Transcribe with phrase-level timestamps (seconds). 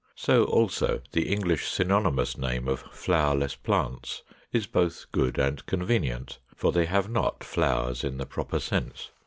[0.15, 6.71] So also the English synonymous name of Flowerless Plants is both good and convenient: for
[6.71, 9.11] they have not flowers in the proper sense.